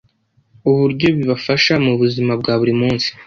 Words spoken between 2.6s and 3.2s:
munsi